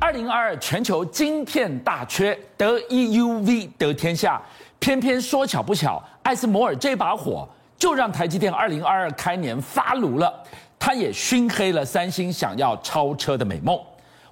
[0.00, 4.40] 二零二二全球晶片大缺，得 EUV 得天下，
[4.78, 10.32] 偏偏说巧不巧，艾斯摩尔这把火就让台积电二零二二开年发炉了，
[10.78, 13.78] 它也熏黑了三星想要超车的美梦。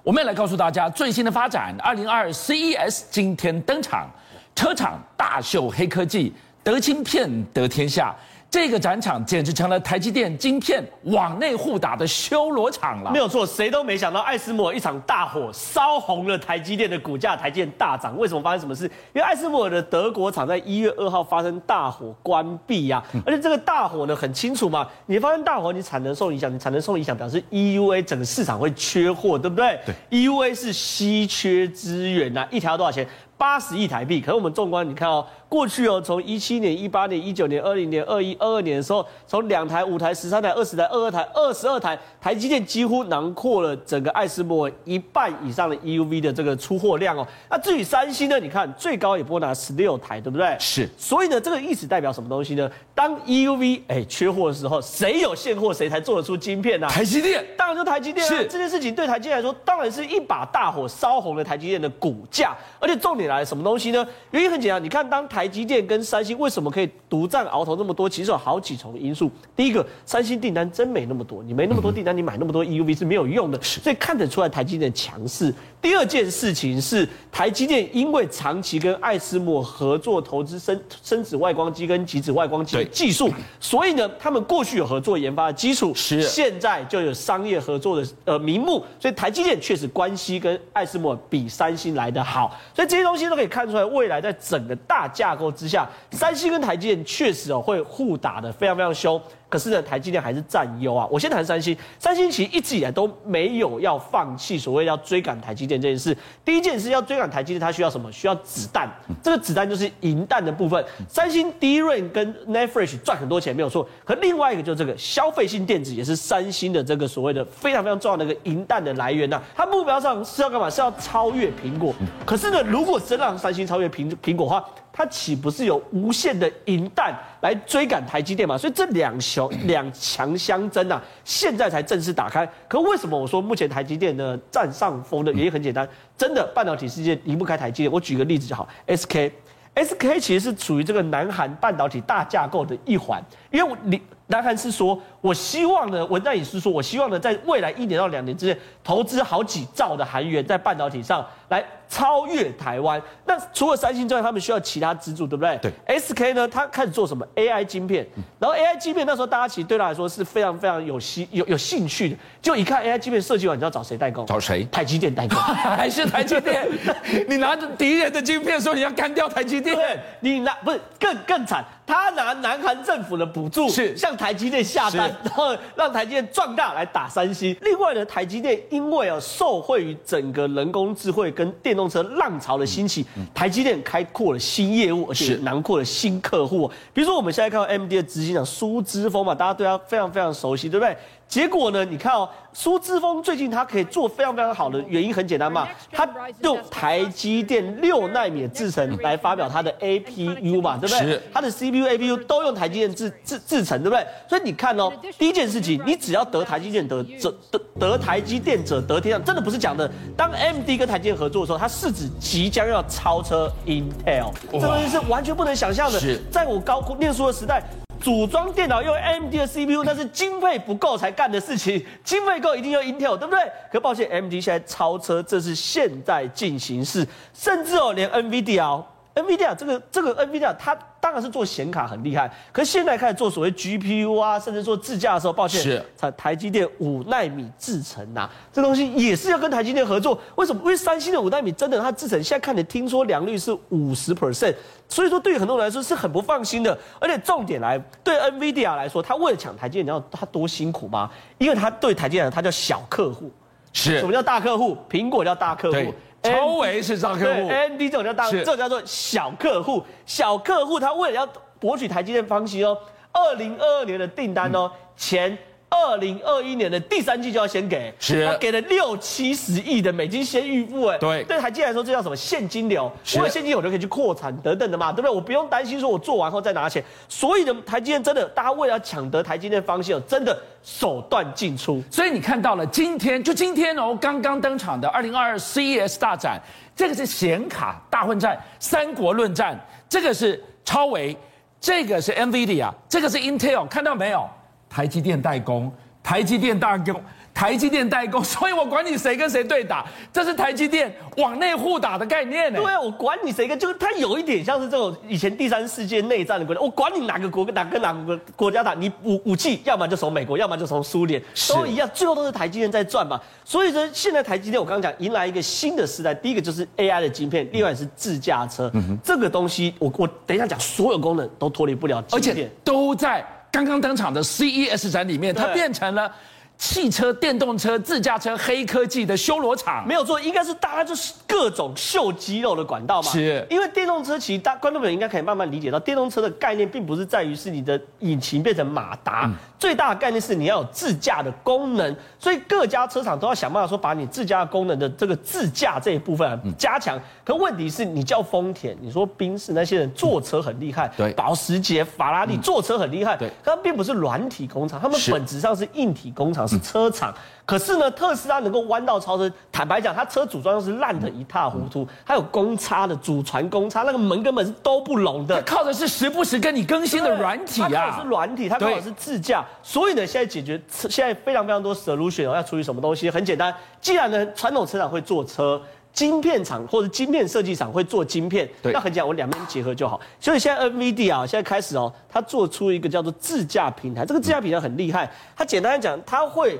[0.01, 4.09] 我们也来告诉大家最新的发展：二零二二 CES 今天登场，
[4.55, 6.33] 车厂大秀黑科技，
[6.63, 8.15] 得晶片得天下。
[8.51, 13.11] 这个展场简直成了台积电晶片往内互打的修罗场了。
[13.11, 18.17] 没有错，谁都没想到艾斯摩尔一场大火烧红了台积电的股价，台积电大涨。
[18.17, 18.85] 为什么发生什么事？
[19.13, 29.79] 因为艾斯摩尔的德国厂在一月二号发生大火关闭呀、啊，而且这个大火呢很清楚嘛，你发生大火，你产能受影响，你产能受影响表示 EUA 整个市场会缺货，对不对？
[29.85, 33.07] 对，EUA 是稀缺资源呐、啊，一条多少钱？
[33.39, 34.21] 八十亿台币。
[34.21, 35.25] 可是我们纵观，你看哦。
[35.49, 47.27] 过去哦，从一七年、一八年、一九年、二零年、二一、二二年的时候，从两台、五台、十三台、二十台、二二台、二十二台，台积电几乎囊括了整个爱斯摩尔一半以上的 EUV 的这个出货量哦。
[47.49, 48.39] 那至于三星呢？
[48.39, 50.55] 你看最高也不过拿十六台，对不对？
[50.59, 50.87] 是。
[50.95, 52.69] 所以呢，这个意思代表什么东西呢？
[52.93, 56.91] 当 EUV 哎缺货的时候，谁有现货，谁才做得出晶片呢、啊？
[56.93, 58.29] 台积电，当然就台积电、啊。
[58.29, 58.45] 是。
[58.45, 62.55] 这件事情对台积电来说，当然是一把大火烧红了台积电的股价。
[62.79, 64.05] 而且重点来，什么东西呢？
[64.29, 68.09] 原因很简单，你看当台积电跟三三星为什么可以独占鳌头那么多？
[68.09, 69.31] 其实有好几重因素。
[69.55, 75.55] 第一个，三星订单真没那么多，你没那么多订单，你买那么多 EUV 是没有用的，所以看得出来台积电的强势。
[75.81, 99.21] 第二件事情是，台积电因为长期跟爱斯摩合作投资深深紫外光机跟极紫外光机的技术，所以呢，他们过去有合作研发的基础，是现在就有商业合作的呃名目，所以台积电确实关系跟爱斯摩比三星来的好，所以这些东西其实都可以看出来，未来在整个大架构之下，三星跟台积电确实哦会互打的非常非常凶。
[99.49, 101.07] 可是呢，台积电还是占优啊。
[101.11, 106.15] 我先谈三星，三星其实一直以来都没有要放弃所谓要追赶台积电这件事。
[106.45, 108.11] 第一件事要追赶台积电，它需要什么？
[108.11, 108.89] 需要子弹。
[109.23, 110.83] 这个子弹就是银弹的部分。
[111.07, 119.43] 三星 DRAM 跟 NAND Flash 赚很多钱没有错，可另外一个就是这个消费性电子也是三星的这个所谓的非常非常重要的一个银弹的来源呐、啊。
[119.55, 120.69] 它目标上是要干嘛？
[120.69, 121.93] 是要超越苹果。
[122.25, 124.63] 可是呢，如果真让三星超越苹苹果的话，
[124.99, 128.57] 它岂不是有无限的银弹来追赶台积电嘛？
[128.57, 132.45] 所以这两雄 两强相争啊，现在才正式打开。
[132.67, 135.87] 可为什么我说目前台积电呢占上风的原因很简单，
[136.17, 137.89] 真的半导体世界离不开台积电。
[137.89, 144.01] 我举个例子就好，SK，SK 其实是属于这个南韩半导体大架构的一环，因为你。
[144.31, 153.01] 南韩是说，我希望呢，文在寅是说，我希望呢，在未来一年到两年之内，投资好几兆的韩元在半导体上来超越台湾。
[153.25, 155.57] 那除了三星之外，他们需要其他资助，对不对？
[155.61, 155.99] 对。
[155.99, 158.07] SK 呢，他开始做什么 AI 晶片，
[158.39, 162.15] 然后 AI 晶片那时候大家其实对他来说是非常非常有兴有有兴趣的。
[162.41, 164.25] 就一看 AI 晶片设计完，你知道找谁代工？
[164.25, 164.63] 找谁？
[164.71, 166.65] 台积电代工， 还是台积电？
[167.27, 169.75] 你拿着敌人的晶片说你要干掉台积电？
[169.75, 171.65] 对，你拿不是更更惨。
[171.87, 177.57] 他拿南韩政府的补助，是向台积电下单，然后让台积电壮大来打三星。
[177.61, 186.69] 另外呢，台积电因为啊受惠于整个人工智慧跟电动车浪潮的兴起，台积电开阔了新业务，而且囊括了新客户。
[186.93, 190.95] 比如说我们现在看到 AMD 的执行长苏之峰嘛，大家对他非常非常熟悉，对不对？
[191.29, 191.85] 结果呢？
[191.85, 196.09] 你看哦，苏姿丰最近他可以做非常非常好的原因很简单嘛，他
[196.41, 201.21] 用台积电六纳米的制程来发表他的 APU 嘛，对不对？
[201.31, 204.03] 他的 CPU、APU 都用台积电制制制程，对不对？
[204.27, 209.89] 所以你看哦，第一件事情，你只要得台积电得者得得台积电者得天下，真的不是讲的。
[210.17, 215.99] 当 AMD 跟台积电合作的时候，它市值即将要超车 Intel，这东西是完全不能想象的。
[216.31, 217.63] 在我高念书的时代。
[218.01, 221.85] 组装电脑用 AMD 的 CPU，那是经费不够才干的事情。
[222.03, 223.39] 经费够一定要 Intel，对不对？
[223.71, 227.07] 可抱歉，AMD 现在超车，这是现在进行式。
[227.33, 230.77] 甚至哦，连 NVIDIA，NVIDIA 这个这个 NVIDIA 它。
[231.01, 240.19] 当然是做显卡很厉害，可是现在开始做所谓 GPU 啊，甚至做自驾的时候，抱歉，是台台积电五纳米制程呐、啊，这东西也是要跟台积电合作。
[240.35, 240.61] 为什么？
[240.63, 244.53] 因为三星的五纳米真的它制程现在看你听说良率是五十 percent，
[244.87, 246.77] 所以说对于很多人来说是很不放心的。
[246.99, 251.09] 而且重点来，对 NVIDIA 来说，他为了抢台积电，你知道他多辛苦吗？
[251.37, 253.31] 因为他对台积电他叫小客户，
[253.71, 254.77] 是什么叫大客户？
[254.89, 255.93] 苹果叫大客户。
[256.23, 259.83] 超维是大客户，AMD 这种叫大，这种叫做小客户。
[260.05, 261.27] 小客户他为了要
[261.59, 262.77] 博取台积电芳心哦，
[263.11, 265.37] 二零二二年的订单哦，前
[265.69, 272.91] 二零二一年的第三季就要先给，是，他给了六七十亿的美金先预付，哎，对，对台积电来说这叫什么现金流？
[273.13, 275.11] 有了现金流就可以去扩产等等的嘛，对不对？
[275.11, 281.83] 我不用担心说我做完后再拿钱，所以呢，台积电真的，大家为了抢得台积电方向，真的手段尽出。
[281.91, 286.41] 所以你看到了今天，就今天哦，刚刚登场的二零二二 CES 大展，
[286.75, 291.15] 这个是显卡大混战，三国论战，这个是超维，
[291.61, 294.27] 这个是 NVIDIA，这个是 Intel，看到没有？
[294.69, 295.71] 台积电代工，
[296.03, 297.01] 台积电代工，
[297.33, 302.59] 台积电代工， 所以我管你谁跟谁对打，这是台积电往内互打的概念呢。
[302.59, 313.19] 对啊，我管你谁跟，就是它有一点像是这种以前第三世界内战的国家，我管你哪个国跟哪跟哪个国家打，你武武器要么就从美国，要么就从苏联，都一样，最后都是台积电在赚嘛。
[313.43, 323.25] 所以说，现在台积电我刚刚讲迎来一个新的时代，第一个就是 AI 的晶片，另外是自驾车，嗯、这个东西我我等一下讲，所有功能都脱离不了而且都在。
[323.65, 326.11] 刚刚登场的 CES 展里面，它变成了。
[326.59, 333.09] 汽车、电动车、自驾车、黑科技的修罗场，没有错，应该是大家就是各种秀肌肉的管道嘛。
[333.09, 341.95] 是，因为电动车其实大观众朋友应该可以慢慢理解到，电动车的概念并不是在于是你的引擎变成马达，嗯、最大的概念是你要有自驾的功能。
[342.19, 346.97] 所以各家车厂都要想办法说，把你自驾功能的这个自驾这一部分加强。
[346.97, 356.48] 嗯、可问题是你叫丰田，你说宾士那些人坐车很厉害，嗯、对，保时捷、法拉利坐车很厉害，对，他们并不是软体工厂，他们本质上是硬体工厂。
[356.49, 357.13] 是车厂，
[357.45, 359.31] 可是呢，特斯拉能够弯道超车。
[359.51, 365.41] 坦白讲，它车组装是烂得一塌糊涂，还有公差的祖传公差，那个门根本是都不拢的。
[365.43, 369.45] 靠的是时不时跟你更新的软体啊，它是软体，它靠的是自驾。
[369.61, 373.53] 所以呢，现在解决现在非常非常多 solution 要处理什么东西，很简单。
[373.79, 375.61] 既然呢，传统车厂会做车，
[375.93, 379.99] 晶片厂或者晶片设计厂会做晶片，对那很简单，我两边结合就好。
[380.19, 384.05] 所以现在 NVIDIA 啊，现在开始哦，它做出一个叫做自驾平台。
[384.05, 386.57] 这个自驾平台很厉害，它简单来讲，它会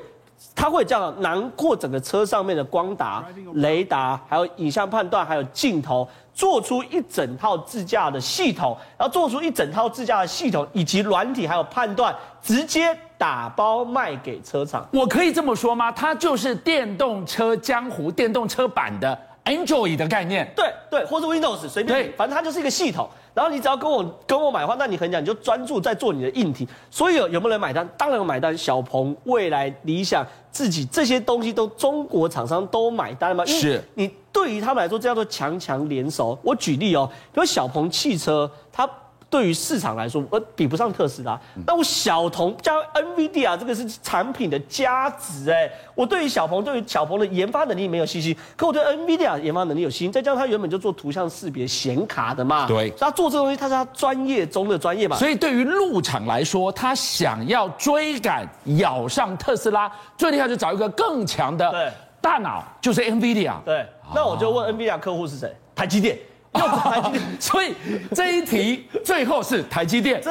[0.56, 3.24] 它会这样囊括整个车上面的光达、
[3.56, 14.88] 雷达，还有影像判断，还有镜头，做出一整套自驾的系统，然后做出一整套自驾的系统以及软体还有判断，直接打包卖给车厂。
[14.92, 15.92] 我可以这么说吗？
[15.92, 19.16] 它就是电动车江湖电动车版的。
[19.46, 23.10] Android 的概念，对对，或是 Windows 随便，反正它就是一个系统。
[23.34, 26.68] 然后你只要跟我跟我买的话，那你很讲，你就专注在做你的硬体。
[26.92, 27.88] 所以有有没有人买单？
[27.98, 28.56] 当然有买单。
[28.56, 33.44] 小鹏、未来、理想，自己这些东西都中国厂商都买单嘛？
[33.44, 33.84] 是。
[33.96, 36.38] 你对于他们来说，这叫做强强联手。
[36.44, 38.88] 我举例哦，比如小鹏汽车，它。
[39.30, 41.40] 对于市场来说，我比不上特斯拉。
[41.68, 45.70] 那我小鹏加 NVIDIA 这个是产品的价值哎。
[45.94, 50.12] 我对于小鹏，对于小鹏的研发能力没有信心，可我对 NVIDIA 研发能力有信心。
[50.12, 55.16] 再加上他原本就做图像识别显卡的嘛，对，他做这个东西，他是他专业中的专业嘛。
[55.16, 58.48] 所以对于陆厂来说，他想要追赶
[58.78, 63.54] 咬上特斯拉，最厉害就找一个更强的大脑，就是 NVIDIA。
[63.64, 63.86] 对，
[64.16, 65.56] 那我就问 NVIDIA 客户是谁？
[65.76, 66.18] 台积电。
[66.54, 67.76] 又是台积电，所以
[68.16, 70.22] 这一题最后是台积电。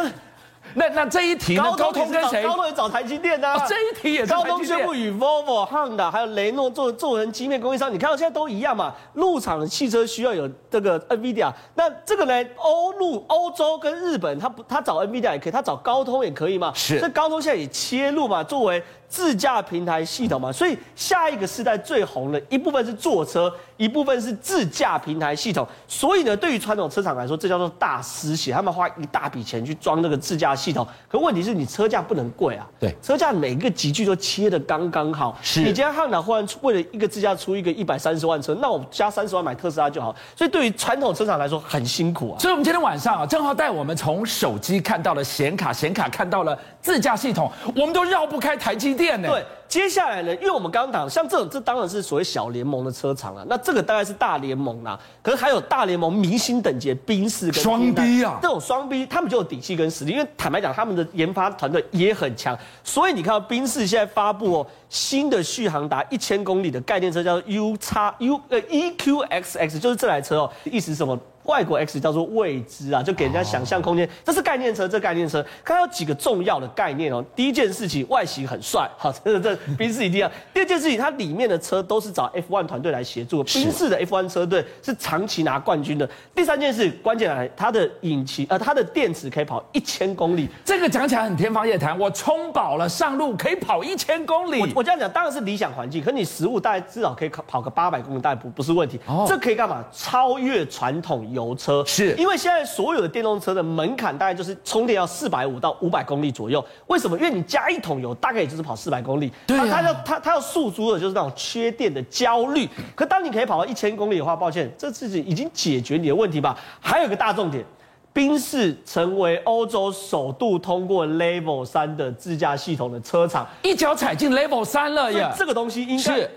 [0.75, 1.63] 那那这一题呢？
[1.63, 2.43] 高通跟谁？
[2.43, 3.65] 高通也找台积电啊。
[3.67, 7.93] 这一题也是高通宣布与 Volvo、Honda 还有雷诺做做成晶片供应商。
[7.93, 8.95] 你看到现在都一样嘛？
[9.15, 11.51] 入场的汽车需要有这个 NVIDIA。
[11.75, 12.49] 那这个呢？
[12.57, 16.71] 欧陆、欧洲跟日本，他不他找 NVIDIA 也可以，他找高通也可以嘛？
[16.75, 17.01] 是。
[17.01, 18.83] 这高通现在也切入嘛，作为。
[19.11, 25.67] 自驾平台系统嘛，所以下一个时代最红的一部分是坐车，一部分是自驾平台系统。
[25.87, 30.87] 所以呢，对于传统车厂来说，这叫做大失血，他们花一大笔钱去装那个自驾系统。
[31.09, 35.39] 可问题是你车价不能贵啊，对，车价每个级距都切的刚刚好。
[35.41, 40.15] 是，你今天汉达忽然为了一个自驾出一个一百三十万车，那我加三十万买特斯拉就好。
[40.37, 42.39] 所以对于传统车厂来说很辛苦啊。
[42.39, 49.29] 所以我们今天晚上啊，正好带我们从手机看到了显卡，显卡看到了自驾系统，我们都绕不开台积电呢。
[49.29, 49.45] 对。
[49.69, 53.45] 接下来呢，因为我们刚刚讲，像这种，这当然是所谓小联盟的车厂了。
[53.49, 60.13] 那这个大概是大联盟啦，可是还有大联盟明星等级的宾士跟双 B 啊，这种双 B，他们就有底气跟实力。
[60.13, 62.59] 因为坦白讲，他们的研发团队也很强。
[62.83, 71.19] 所以你看到宾士现在发布哦，新的续航达一千公里的概念车，叫做 U 叉 U 呃 EQXX，就是这台车哦，意思是什么？
[71.49, 74.09] 外国 X 叫做未知啊，就给人家想象空间。
[74.23, 77.25] 这是概念车，这概念车，它有几个重要的概念哦。
[77.35, 80.31] 第一件事情，外形很帅， 好，这这宾士一定要。
[80.53, 86.09] 第二件事情，它里面的车都是找 F1 团队来协助，宾士的 F1 车队是长期拿冠军的。
[86.35, 90.49] 第三件事，关键来，它的引擎呃，它的电池可以跑一千公里。
[90.67, 94.61] 这个讲起来很天方夜谭，我充饱了上路可以跑一千公里。
[94.61, 99.01] 我我这样讲当然是理想环境，可你实物大概至少可以跑个八百公里，大概不不是问题。
[99.07, 99.83] 哦，这可以干嘛？
[99.91, 101.55] 超越传统油。
[101.59, 106.65] 车，是因为现在所有的电动车的门槛大概就是充电要四百五到五百公里左右。
[106.87, 107.17] 为什么？
[107.19, 112.69] 因为你加一桶油大概也就是跑四百公里，对啊，他要他他要诉诸的就是那种缺电的焦虑。
[112.95, 116.57] 可当你可以跑到一千公里的话，抱歉，这自己已经解决你的问题吧。
[116.81, 117.65] 还有一个大重点，
[118.13, 125.29] 宾士成为欧洲首度通过 Level 三的自驾系统的车厂，一脚踩进 Level 三了耶！
[125.37, 126.29] 这个东西应该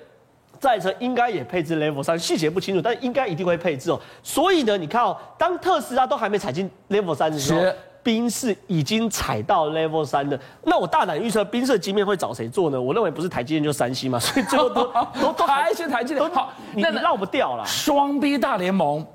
[0.61, 0.67] 是。
[0.67, 3.99] 这台车应该也配置 Level 三，细节不清楚，但应该一定会配置哦。
[4.21, 7.61] 所以呢，你看哦，当特斯拉都还没踩进 Level 三的时候，
[8.03, 10.39] 宾士已经踩到 Level 三了。
[10.63, 12.79] 那我大胆预测，宾士的晶片会找谁做呢？
[12.79, 14.85] 我认为不是台积电就三星嘛，所以最后都
[15.19, 16.29] 都都还是台积电。
[16.31, 17.65] 好，你你绕不掉了。
[17.65, 19.05] 双逼大联盟。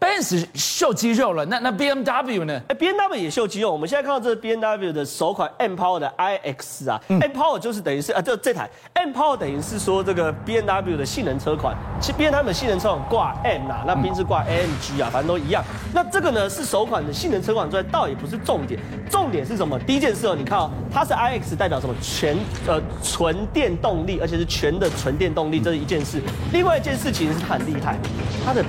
[0.00, 2.60] Benz 秀肌肉了，那那 BMW 呢？
[2.68, 3.72] 哎，BMW 也秀肌肉。
[3.72, 11.74] 我们现在看到这是 BMW 的首款 M Power 的 iX 啊、嗯、，M Power 就是等于是啊，这这台 M Power 等于是说这个 BMW 的性能车款。
[12.00, 15.64] 其实 BMW 的性能车款挂 M 啊，那宾是挂 AMG 啊，反正都一样。
[15.94, 19.78] 那这个呢是首款的性能车款之外，倒也不是重点，重点是什么？
[19.78, 21.94] 第一件事哦，你看哦，它是 iX 代表什么？
[22.02, 22.36] 全
[22.66, 26.20] 呃纯电动力，而且是全的纯电动力，这是一件事。
[26.52, 27.96] 另外一件事情是它很厉害，
[28.44, 28.62] 它的。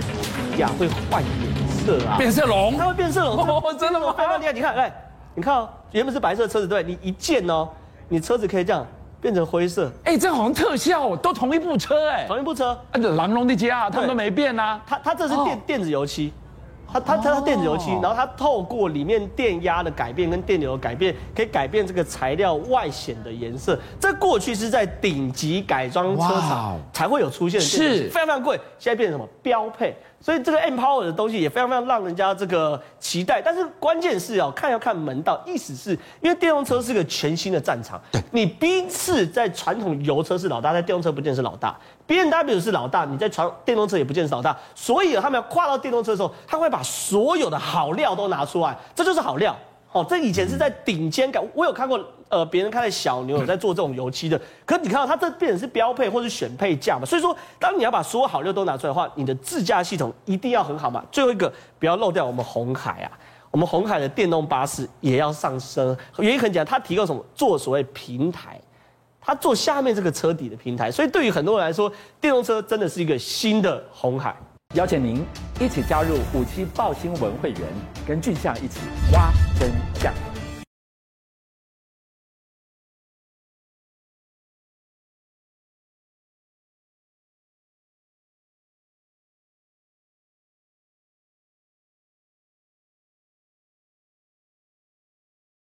[0.58, 2.18] 呀，会换颜色啊！
[2.18, 4.14] 变色龙，它会变色龙，哦，真的吗？
[4.18, 4.54] 非常厉害！
[4.54, 4.94] 你看，来，
[5.36, 7.68] 你看哦，原本是白色的车子，对，你一键哦，
[8.08, 8.86] 你车子可以这样
[9.20, 9.92] 变成灰色。
[10.04, 12.72] 哎，这好像特效，都同一部车，哎，同一部车。
[12.92, 14.82] 啊，狼龙的家，他们都没变啊。
[14.86, 16.34] 它它这是电电子油漆。
[17.00, 23.78] 它它它电子油漆，然后它透过里面电压的改变跟电流的改变，可以改变这个材料外显的颜色。
[24.00, 28.60] 这过去是在顶级改装车厂才会有出现的，是非常非常贵。
[28.80, 29.94] 现在变成什么标配？
[30.22, 33.42] 所以这个 M Power 的东西也非常非常让人家这个期待。
[33.42, 38.02] 但是关键是哦，看要看门道，意思是因为电动车是个全新的战场。
[38.32, 41.78] 你第一次在传统油车是老大，在电动车不见是老大。
[42.08, 49.56] BMW 是老大，你在传电动车也不见得是老大，所以他们要跨到电动车的时候，他会把所有的好料都拿出来，这就是好料。
[49.92, 51.98] 哦，这以前是在顶尖感，我有看过，
[52.28, 61.02] 呃，别人开的小牛有在做这种油漆的，可你看到它这变成是标配或是选配价嘛，所以说，当你要把所有好料都拿出来的话，你的自驾系统一定要很好嘛。
[61.10, 63.12] 最后一个，不要漏掉我们红海啊，
[63.52, 67.26] 我们红海的电动巴士也要上升，原因很简单，它提供什么？
[67.34, 68.60] 做所谓平台。
[69.26, 71.92] 他做下面这个车底的平台，所以对于很多人来说，
[72.22, 74.36] 电动车真的是一个新的红海。
[74.76, 75.26] 邀请您
[75.60, 77.62] 一起加入五七报新闻会员，
[78.08, 78.80] 跟俊相一起
[79.14, 80.14] 挖真相。